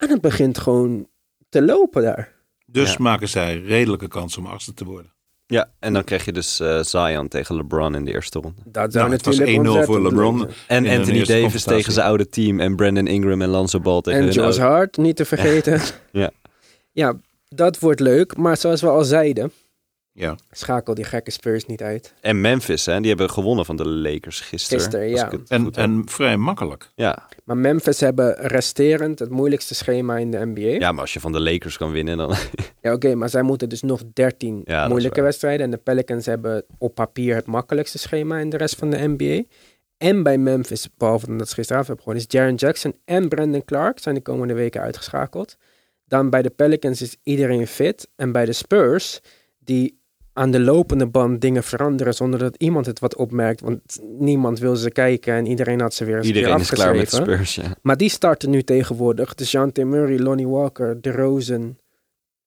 [0.01, 1.07] En het begint gewoon
[1.49, 2.33] te lopen daar.
[2.67, 2.97] Dus Ja.
[2.99, 5.13] maken zij redelijke kans om achtste te worden.
[5.47, 8.63] ja, en dan krijg je dus eh, Zion tegen LeBron in de eerste ronde.
[8.65, 10.49] Dat zou Nou, het was natuurlijk 1-0 voor LeBron.
[10.67, 12.61] En Anthony Davis tegen zijn oude team.
[12.61, 15.81] En Brandon Ingram en Lonzo Ball tegen En Josh oude- Hart, niet te vergeten.
[16.13, 16.31] Ja.
[16.93, 17.15] Ja,
[17.49, 18.37] dat wordt leuk.
[18.37, 19.53] Maar zoals we al zeiden,
[20.13, 20.37] Ja.
[20.51, 22.15] schakel die gekke Spurs niet uit.
[22.21, 24.81] En Memphis, hè, die hebben gewonnen van de Lakers gisteren.
[24.81, 25.31] Gisteren, ja.
[25.49, 26.91] En, en vrij makkelijk.
[26.95, 27.29] ja.
[27.45, 30.61] Maar Memphis hebben resterend het moeilijkste schema in de NBA.
[30.61, 32.35] Ja, ja, maar als je van de Lakers kan winnen, dan...
[32.83, 35.65] oké, maar zij moeten dus nog 13 Ja, dat is moeilijke wedstrijden.
[35.65, 39.43] En de Pelicans hebben op papier het makkelijkste schema in de rest van de NBA.
[39.99, 43.99] En bij Memphis, behalve dat ze gisteravond hebben gewonnen, is Jaren Jackson en Brandon Clark
[43.99, 45.57] zijn de komende weken uitgeschakeld.
[46.05, 48.09] Dan bij de Pelicans is iedereen fit.
[48.17, 49.21] En bij de Spurs,
[49.59, 50.00] die
[50.41, 53.61] aan de lopende band dingen veranderen zonder dat iemand het wat opmerkt.
[53.61, 57.11] Want niemand wil ze kijken en iedereen had ze weer eens Iedereen is klaar met.
[57.11, 57.77] Spurs, ja.
[57.83, 59.35] Maar die starten nu tegenwoordig.
[59.35, 61.79] Dus Jante Murray, Lonnie Walker, DeRozan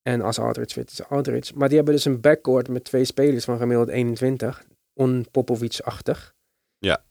[0.01, 1.53] en als Aldridge fit is Aldridge.
[1.55, 4.63] Maar die hebben dus een backcourt met twee spelers van gemiddeld 21.
[4.93, 6.33] On-Popovic-achtig.
[6.79, 7.03] Ja.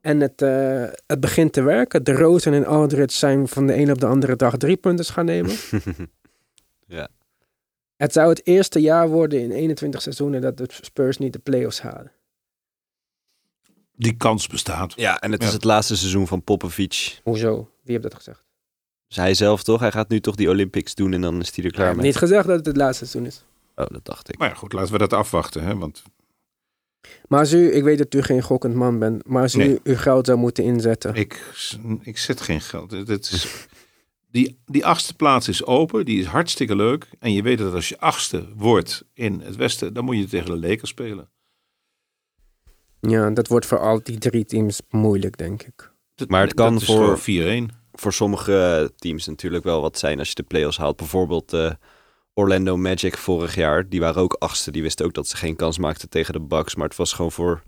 [0.00, 2.04] En het, eh, het begint te werken.
[2.04, 5.56] DeRozan en Aldridge zijn van de een op de andere dag drie punten gaan nemen.
[6.86, 7.08] ja.
[8.00, 11.80] Het zou het eerste jaar worden in 21 seizoenen dat de Spurs niet de playoffs
[11.80, 12.12] halen.
[13.96, 14.92] Die kans bestaat.
[14.96, 15.46] Ja, en het Ja.
[15.46, 17.20] is het laatste seizoen van Popovic.
[17.22, 17.54] Hoezo?
[17.82, 18.44] Wie heeft dat gezegd?
[19.06, 19.80] Dus hij zelf toch?
[19.80, 21.96] Hij gaat nu toch die Olympics doen en dan is hij er klaar Ik heb
[21.96, 22.06] mee.
[22.06, 23.44] niet gezegd dat het het laatste seizoen is.
[23.76, 24.38] Oh, dat dacht ik.
[24.38, 25.62] Maar ja, goed, laten we dat afwachten.
[25.64, 25.76] Hè?
[25.76, 26.02] Want
[27.28, 29.80] Maar als u, ik weet dat u geen gokkend man bent, maar als u Nee.
[29.82, 31.14] uw geld zou moeten inzetten.
[31.14, 31.52] ik,
[32.02, 32.90] ik zet geen geld.
[33.06, 33.66] Dit is,
[34.30, 37.08] Die, die achtste plaats is open, die is hartstikke leuk.
[37.18, 40.60] En je weet dat als je achtste wordt in het Westen, dan moet je tegen
[40.60, 41.30] de Lakers spelen.
[43.00, 45.92] Ja, dat wordt voor al die drie teams moeilijk, denk ik.
[46.14, 47.78] Dat- Maar het kan voor- gewoon 4-1.
[47.92, 50.96] Voor sommige teams natuurlijk wel wat zijn als je de playoffs haalt.
[50.96, 51.70] Bijvoorbeeld eh,
[52.34, 53.88] Orlando Magic vorig jaar.
[53.88, 54.70] Die waren ook achtste.
[54.70, 56.74] Die wisten ook dat ze geen kans maakten tegen de Bucks.
[56.74, 57.62] Maar het was gewoon voor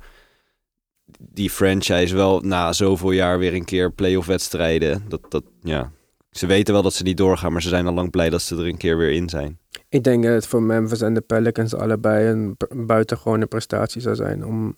[1.18, 5.04] die franchise wel na zoveel jaar weer een keer playoff wedstrijden.
[5.08, 5.92] Dat, dat, ja.
[6.32, 8.56] Ze weten wel dat ze niet doorgaan, maar ze zijn al lang blij dat ze
[8.56, 9.58] er een keer weer in zijn.
[9.88, 14.44] Ik denk dat het voor Memphis en de Pelicans allebei een buitengewone prestatie zou zijn
[14.44, 14.76] om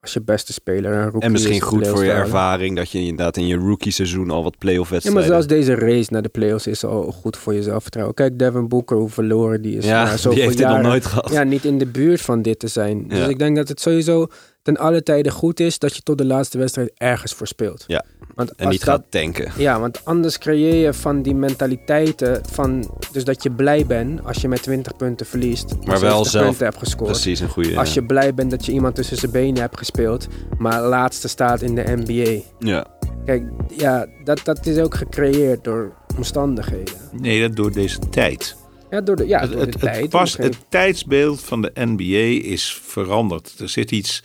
[0.00, 3.36] als je beste speler een rookie En misschien goed voor je ervaring dat je inderdaad
[3.36, 5.46] in je rookie seizoen al wat playoff Ja, maar wedstrijden...
[5.46, 8.14] zelfs deze race naar de playoffs is al goed voor je zelfvertrouwen.
[8.14, 9.84] Kijk, Devin Booker, hoe verloren die is.
[9.84, 11.30] Ja, die heeft dit nog nooit gehad.
[11.30, 13.08] Ja, niet in de buurt van dit te zijn.
[13.08, 13.26] Dus Ja.
[13.28, 14.26] ik denk dat het sowieso
[14.64, 17.84] ten alle tijden goed is dat je tot de laatste wedstrijd ergens voor speelt.
[17.86, 19.52] Ja, Want en niet dat- gaat tanken.
[19.56, 22.96] Ja, want anders creëer je van die mentaliteiten van...
[23.12, 25.74] Dus dat je blij bent als je met 20 punten verliest.
[25.84, 27.10] Maar wel zelf punten hebt gescoord.
[27.10, 27.76] Precies, een goede...
[27.76, 30.26] Als je blij bent dat je iemand tussen zijn benen hebt gespeeld...
[30.58, 32.40] maar laatste staat in de NBA.
[32.58, 32.86] Ja,
[33.24, 33.44] Kijk,
[33.76, 36.94] ja, dat, dat is ook gecreëerd door omstandigheden.
[37.12, 38.56] Nee, dat door deze tijd.
[38.90, 40.08] Ja, door de, ja, het, door het, de het tijd.
[40.08, 43.54] pas, Misschien- het tijdsbeeld van de NBA is veranderd.
[43.58, 44.22] Er zit iets.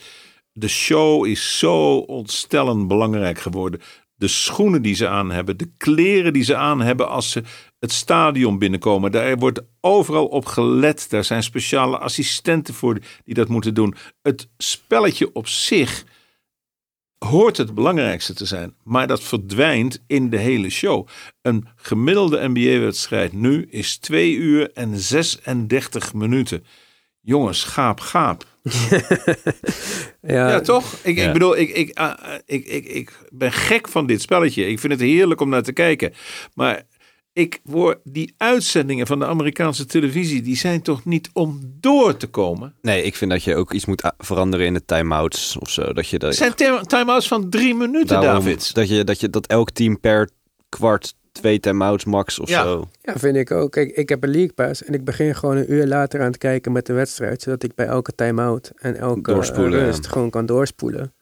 [0.60, 3.82] De show is zo ontstellend belangrijk geworden.
[4.16, 7.44] De schoenen die ze aan hebben, de kleren die ze aan hebben als ze
[7.80, 9.12] het stadion binnenkomen.
[9.12, 11.10] Daar wordt overal op gelet.
[11.10, 13.96] Daar zijn speciale assistenten voor die dat moeten doen.
[14.22, 16.06] Het spelletje op zich
[17.18, 18.74] hoort het belangrijkste te zijn.
[18.84, 21.08] Maar dat verdwijnt in de hele show.
[21.42, 26.64] Een gemiddelde NBA-wedstrijd nu is 2 uur en 36 minuten.
[27.22, 28.46] Jongens, gaap, gaap.
[30.22, 30.96] ja, Ja, toch?
[31.04, 31.28] Ik, Ja.
[31.28, 34.68] ik bedoel, ik, ik, ah, ah, ik, ik, ik ben gek van dit spelletje.
[34.68, 36.14] Ik vind het heerlijk om naar te kijken.
[36.54, 36.84] Maar
[37.34, 40.42] ik word, die uitzendingen van de Amerikaanse televisie...
[40.42, 42.74] die zijn toch niet om door te komen?
[42.82, 45.94] nee, ik vind dat je ook iets moet veranderen in de time-outs of zo.
[45.94, 48.74] Dat je dat, Het zijn time- time-outs van drie minuten, daarom- David.
[48.74, 50.30] Dat, je, dat je dat elk team per
[50.70, 52.64] kwart twee time-outs max of Ja.
[52.64, 52.90] zo.
[53.02, 53.72] Ja, vind ik ook.
[53.72, 56.38] Kijk, ik heb een League Pass en ik begin gewoon een uur later aan het
[56.38, 60.10] kijken met de wedstrijd, zodat ik bij elke time-out en elke Doorspoelen, eh, rust ja.
[60.10, 61.14] gewoon kan doorspoelen.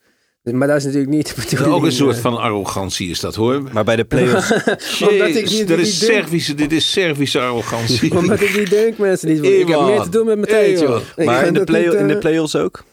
[0.44, 1.76] Dus- Maar dat is natuurlijk niet de bedoeling.
[1.76, 2.22] ook een soort eh.
[2.22, 3.64] van arrogantie is dat hoor.
[3.74, 4.52] Maar bij de playoffs...
[5.10, 8.18] Omdat ik niet- dat is Servische, dit is Servische arrogantie.
[8.18, 9.44] Omdat ik niet denk, mensen niet.
[9.44, 11.02] Ik heb meer te doen met mijn tijd, joh.
[11.16, 12.84] Maar in de, dat play niet, eh, in de playoffs ook?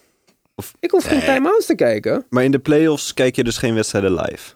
[0.80, 2.24] Ik hoef geen time-outs te kijken.
[2.30, 4.52] Maar in de playoffs kijk je dus geen wedstrijden live.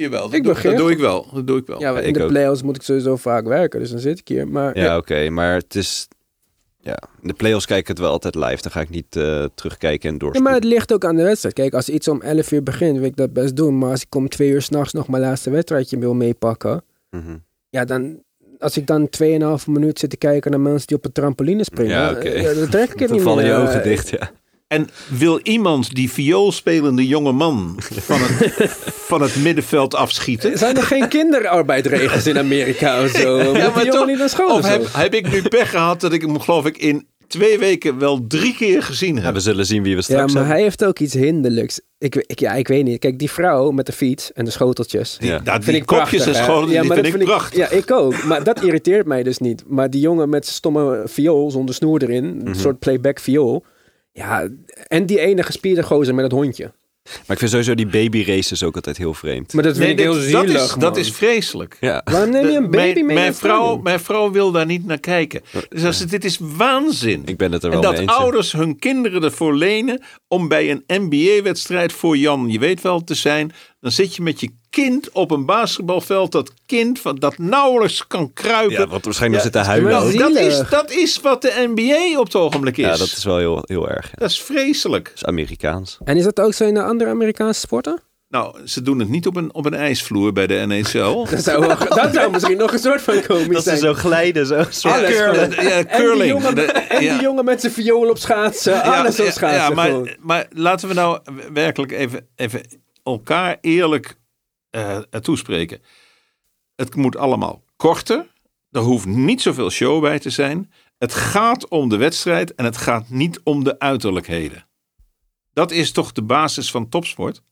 [0.00, 1.26] Jawel, dat, Ik doe, begin dat doe ik wel.
[1.32, 1.80] Dat doe ik wel.
[1.80, 2.28] Ja, in ik de ook.
[2.28, 4.48] playoffs moet ik sowieso vaak werken, dus dan zit ik hier.
[4.48, 5.30] Maar Ja, oké.
[5.30, 6.08] maar het is...
[6.82, 8.62] Ja, in de playoffs kijk ik het wel altijd live.
[8.62, 10.42] Dan ga ik niet eh, terugkijken en Ja, doorspoelen.
[10.52, 11.54] maar het ligt ook aan de wedstrijd.
[11.54, 13.78] Kijk, als iets om 11 uur begint, wil ik dat best doen.
[13.78, 17.36] Maar als ik om 2 uur s'nachts nog mijn laatste wedstrijdje wil meepakken, Mhm.
[17.70, 18.22] ja, dan.
[18.58, 21.92] Als ik dan 2,5 minuut zit te kijken naar mensen die op een trampoline springen,
[21.92, 22.28] Ja, oké.
[22.28, 23.52] eh, dan trek ik het Dan niet vallen meer.
[23.52, 24.30] je Eh, ogen dicht, ja.
[24.70, 28.70] En wil iemand die vioolspelende jonge man van het,
[29.10, 30.58] van het middenveld afschieten?
[30.58, 33.36] Zijn er geen kinderarbeidregels in Amerika of zo?
[33.44, 36.12] Moet die jongen toch- niet naar school Of heb, heb ik nu pech gehad dat
[36.12, 39.34] ik hem geloof ik in twee weken wel drie keer gezien Ja, heb?
[39.34, 40.52] we zullen zien wie we Ja, straks maar hebben.
[40.52, 41.80] hij heeft ook iets hinderlijks.
[41.98, 42.98] Ik, ik, ja, ik weet niet.
[42.98, 45.16] Kijk, die vrouw met de fiets en de schoteltjes.
[45.20, 45.28] Ja.
[45.44, 47.58] Nou, vind die ik kopjes prachtig, en die maar vind dat ik prachtig.
[47.58, 48.24] Ja, ik ook.
[48.24, 49.62] Maar dat irriteert mij dus niet.
[49.66, 52.54] Maar die jongen met zijn stomme viool zonder snoer erin, een Mhm.
[52.54, 53.64] soort playback viool.
[54.12, 54.48] Ja,
[54.86, 56.72] en die ene gespierde gozer met het hondje.
[57.04, 59.52] Maar ik vind sowieso die baby races ook altijd heel vreemd.
[59.52, 61.76] Maar dat vind Nee, ik heel zielig, dat, is, dat is vreselijk.
[61.80, 62.00] Ja.
[62.04, 63.14] Waarom neem je een baby mijn, mee?
[63.14, 65.42] mijn, het vrouw, mijn vrouw wil daar niet naar kijken.
[65.68, 67.22] Dus als, dit is waanzin.
[67.24, 68.10] Ik ben het er En wel dat mee eens.
[68.16, 68.16] ja.
[68.18, 73.14] ouders hun kinderen ervoor lenen om bij een NBA-wedstrijd voor Jan, je weet wel, te
[73.14, 73.52] zijn.
[73.80, 76.32] Dan zit je met je kind op een basketbalveld.
[76.32, 78.78] Dat kind van, dat nauwelijks kan kruipen.
[78.78, 79.90] Ja, wat waarschijnlijk Ja, zitten huilen.
[79.92, 82.84] Nou, dat, is, dat is wat de NBA op het ogenblik is.
[82.84, 84.04] Ja, dat is wel heel, heel erg.
[84.06, 84.12] Ja.
[84.14, 85.04] Dat is vreselijk.
[85.04, 85.98] Dat is Amerikaans.
[86.04, 88.02] En is dat ook zo in de andere Amerikaanse sporten?
[88.28, 91.24] Nou, ze doen het niet op een, op een ijsvloer bij de NHL.
[91.30, 93.78] Dat zou, wel- dat zou misschien nog een soort van komisch Dat zijn.
[93.78, 94.64] ze zo glijden, zo.
[94.70, 95.64] Zo Alles curlen, gewoon.
[95.68, 96.30] ja, En die curling.
[96.30, 97.12] jongen, De- en ja.
[97.12, 98.82] die jongen met zijn viool op schaatsen.
[98.82, 99.50] alles op schaatsen.
[99.60, 101.18] ja, maar, maar laten we nou
[101.52, 102.60] werkelijk even, even
[103.04, 104.14] elkaar eerlijk
[104.70, 105.82] eh, toespreken.
[106.76, 108.32] Het moet allemaal korter.
[108.70, 110.72] Er hoeft niet zoveel show bij te zijn.
[110.98, 114.66] Het gaat om de wedstrijd en het gaat niet om de uiterlijkheden.
[115.52, 117.42] Dat is toch de basis van topsport?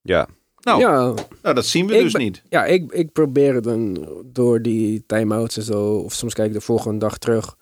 [0.00, 0.28] Ja.
[0.60, 2.42] Nou, ja, nou dat zien we Ik dus niet.
[2.48, 6.54] Ja, ik, ik probeer het dan door die time-outs en zo, of soms kijk ik
[6.54, 7.56] de volgende dag terug,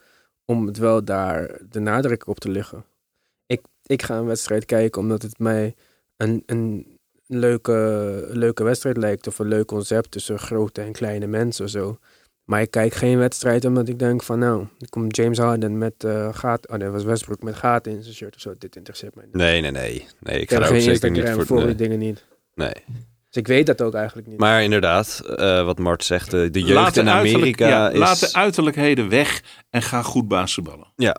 [0.44, 2.84] om het wel daar de nadruk op te leggen.
[3.46, 5.74] Ik, ik ga een wedstrijd kijken omdat het mij
[6.16, 6.93] een, een,
[7.28, 9.26] een leuke, leuke wedstrijd lijkt.
[9.26, 11.98] Of een leuk concept tussen grote en kleine mensen of zo.
[12.44, 16.04] Maar ik kijk geen wedstrijd omdat ik denk van nou, er komt James Harden met
[16.04, 16.68] uh, gaat.
[16.68, 18.54] Oh nee, was Westbrook met gaten in zijn shirt of zo.
[18.58, 19.34] Dit interesseert mij niet.
[19.34, 20.06] Nee, nee, nee.
[20.20, 21.46] nee ik Ik ga ook zeker niet Instagram voor.
[21.46, 21.66] voor nee.
[21.66, 22.24] die dingen niet.
[22.54, 22.72] nee.
[23.30, 24.38] Dus ik weet dat ook eigenlijk niet.
[24.38, 27.90] Maar inderdaad, eh, wat Mart zegt, eh, de jeugd Laat de, in uiterlijk- Amerika ja,
[27.90, 27.98] is...
[27.98, 30.92] laat de uiterlijkheden weg en ga goed basketballen.
[30.96, 31.16] Ja,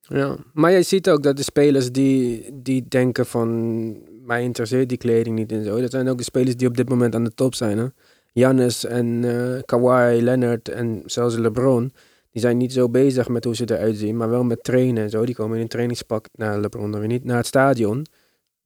[0.00, 3.96] Ja, maar je ziet ook dat de spelers die, die denken van
[4.30, 5.80] mij interesseert die kleding niet en zo.
[5.80, 7.78] Dat zijn ook de spelers die op dit moment aan de top zijn.
[7.78, 7.86] Hè?
[8.34, 11.92] Giannis en eh Kawhi Leonard en zelfs LeBron.
[12.30, 15.10] Die zijn niet zo bezig met hoe ze eruit zien, maar wel met trainen en
[15.10, 15.24] zo.
[15.24, 18.06] Die komen in een trainingspak naar LeBron dan weer niet, naar het stadion.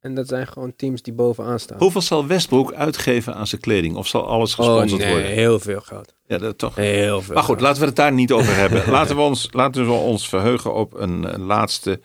[0.01, 1.79] En dat zijn gewoon teams die bovenaan staan.
[1.79, 3.97] Hoeveel zal Westbrook uitgeven aan zijn kleding?
[3.97, 5.31] Of zal alles gesponsord oh, nee, worden?
[5.31, 6.15] heel veel geld.
[6.27, 6.75] Ja, dat toch.
[6.75, 7.67] Heel veel Maar goed, geld.
[7.67, 8.91] laten we het daar niet over hebben.
[8.91, 12.01] Laten we ons, laten we ons verheugen op een, een laatste,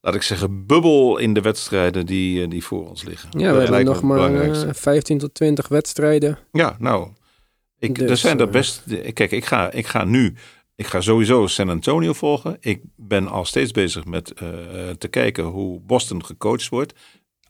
[0.00, 3.38] laat ik zeggen, bubbel in de wedstrijden die, eh, die voor ons liggen.
[3.38, 4.66] Ja, we hebben nog maar belangrijkste.
[4.66, 6.38] eh, 15 tot 20 wedstrijden.
[6.52, 7.08] Ja, nou,
[7.78, 8.82] ik, er Dus, zijn er eh, best.
[9.12, 10.34] Kijk, ik ga, ik ga nu.
[10.76, 12.56] Ik ga sowieso San Antonio volgen.
[12.60, 14.48] Ik ben al steeds bezig met eh,
[14.98, 16.92] te kijken hoe Boston gecoacht wordt.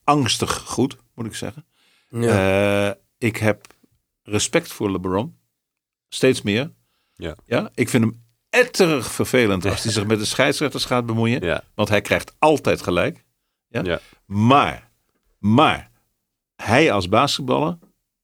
[0.05, 1.65] Angstig goed, moet ik zeggen.
[2.09, 2.89] Ja.
[2.89, 3.67] Eh, ik heb
[4.23, 5.37] respect voor LeBron.
[6.09, 6.73] Steeds meer.
[7.15, 7.35] Ja.
[7.47, 11.45] Ja, ik vind hem etterig vervelend als hij zich met de scheidsrechters gaat bemoeien.
[11.45, 13.25] ja, Want hij krijgt altijd gelijk.
[13.69, 13.81] Ja?
[13.85, 14.01] Ja.
[14.27, 14.91] Maar,
[15.39, 15.91] maar,
[16.57, 17.79] hij als basketballer,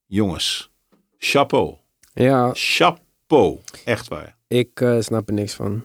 [0.07, 0.71] jongens,
[1.19, 1.75] chapeau.
[2.13, 3.59] ja, Chapeau.
[3.85, 4.37] Echt waar.
[4.49, 5.85] Ik eh, snap er niks van.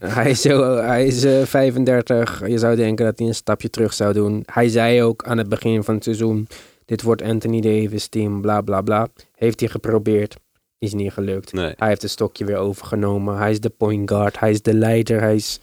[0.00, 2.48] hij is, zo, hij is eh, 35.
[2.48, 4.42] Je zou denken dat hij een stapje terug zou doen.
[4.52, 6.48] Hij zei ook aan het begin van het seizoen:
[6.84, 9.08] Dit wordt Anthony Davis team, bla bla bla.
[9.34, 10.36] Heeft hij geprobeerd.
[10.82, 11.52] Is niet gelukt.
[11.52, 11.72] nee.
[11.76, 13.36] Hij heeft het stokje weer overgenomen.
[13.36, 14.38] Hij is de point guard.
[14.38, 15.20] Hij is de leider.
[15.20, 15.60] Hij is.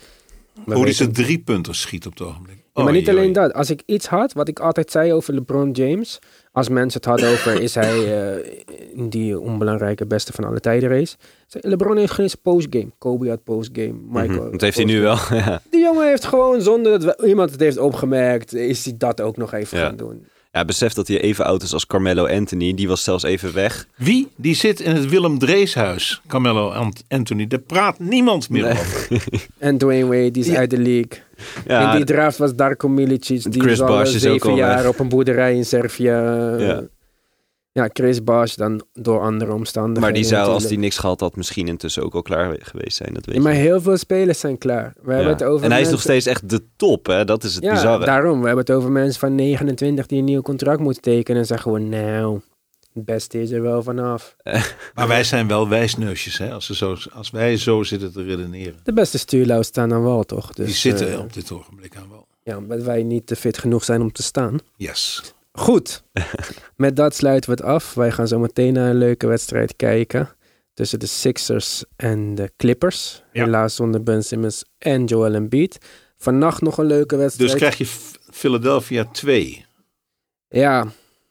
[0.54, 2.58] Hoe hij weten- zijn drie punten schiet op het ogenblik.
[2.74, 3.48] Ja, maar niet Oei, alleen oei.
[3.48, 3.54] dat.
[3.54, 6.20] Als ik iets had, wat ik altijd zei over LeBron James.
[6.52, 8.52] Als mensen het hadden over, is hij eh,
[8.94, 11.16] in die onbelangrijke beste van alle tijden race.
[11.50, 12.92] LeBron heeft geen postgame.
[12.98, 13.94] Kobe had postgame.
[14.08, 14.42] Michael.
[14.42, 15.18] Mhm, Dat heeft hij nu wel.
[15.32, 15.62] ja.
[15.70, 19.38] Die jongen heeft gewoon, zonder dat we- iemand het heeft opgemerkt, is hij dat ook
[19.38, 19.86] nog even Ja.
[19.86, 20.26] gaan doen.
[20.52, 22.74] Ja, besef dat hij even oud is als Carmelo Anthony.
[22.74, 23.88] Die was zelfs even weg.
[23.96, 24.28] Wie?
[24.36, 27.48] Die zit in het Willem Dreeshuis, Carmelo Ant- Anthony.
[27.48, 29.08] Daar praat niemand meer over.
[29.58, 30.58] En Dwayne Wade, die is Ja.
[30.58, 31.22] uit de league.
[31.68, 33.52] Ja, in die draft was Darko Milicic.
[33.52, 34.88] Die Chris is al Bosh eh, is ook zeven al jaar weg.
[34.88, 36.04] op een boerderij in Servië.
[36.04, 36.84] Ja.
[37.84, 40.02] Ja, Chris Bosh dan door andere omstandigheden.
[40.02, 43.14] maar die zou, als die niks gehad had, misschien intussen ook al klaar geweest zijn.
[43.14, 43.60] Dat weet Ja, maar je.
[43.60, 44.94] heel veel spelers zijn klaar.
[45.02, 45.16] We Ja.
[45.16, 47.26] hebben het over En hij is nog steeds echt de top, hè?
[47.26, 48.06] Dat is het Ja, bizarre.
[48.06, 48.40] daarom.
[48.40, 51.42] We hebben het over mensen van 29 die een nieuw contract moeten tekenen.
[51.42, 52.40] En zeggen we, nou,
[52.94, 54.36] het beste is er wel vanaf.
[54.96, 56.52] Maar wij zijn wel wijsneusjes, hè?
[56.54, 58.76] Als, zo, als wij zo zitten te redeneren.
[58.84, 60.54] De beste stuurlui staan aan wal, toch?
[60.54, 62.28] Dus, Die zitten eh, op dit ogenblik aan wel.
[62.44, 64.58] ja, omdat wij niet te fit genoeg zijn om te staan.
[64.76, 65.34] Yes.
[65.52, 66.04] Goed.
[66.76, 67.94] Met dat sluiten we het af.
[67.94, 70.30] Wij gaan zo meteen naar een leuke wedstrijd kijken.
[70.74, 73.24] Tussen de Sixers en de Clippers.
[73.32, 73.44] Ja.
[73.44, 75.78] Helaas zonder Ben Simmons en Joel Embiid.
[76.18, 77.50] Vannacht nog een leuke wedstrijd.
[77.52, 77.86] Dus krijg je
[78.32, 79.66] Philadelphia 2.
[80.50, 80.88] Ja,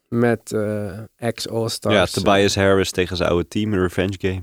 [0.08, 1.94] met eh ex-All-Stars.
[1.94, 4.42] ja, Tobias Harris tegen zijn oude team, een revenge game.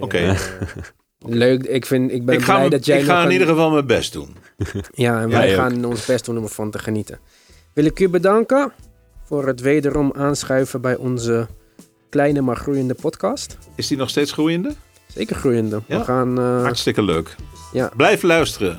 [0.00, 0.36] Oké.
[1.18, 3.70] Leuk, ik, vind, ik ben Ik blij dat jij ik ga in een- ieder geval
[3.70, 4.36] mijn best doen.
[4.92, 7.18] Ja, en wij gaan ons best doen om ervan te genieten.
[7.78, 8.72] Wil ik u bedanken
[9.24, 11.46] voor het wederom aanschuiven bij onze
[12.08, 13.58] kleine maar groeiende podcast.
[13.74, 14.74] Is die nog steeds groeiende?
[15.06, 15.80] Zeker groeiende.
[15.86, 15.98] Ja.
[15.98, 16.38] We gaan...
[16.38, 17.34] eh, Hartstikke leuk.
[17.72, 18.78] ja, Blijf luisteren.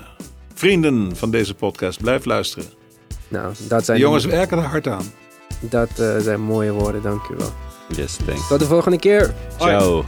[0.54, 2.66] Vrienden van deze podcast, blijf luisteren.
[3.28, 5.06] nou, dat De zijn, jongens werken er hard aan.
[5.60, 7.52] dat, eh, zijn mooie woorden, dank u wel.
[7.96, 8.48] Yes, thanks.
[8.48, 9.34] Tot de volgende keer.
[9.58, 10.06] Ciao.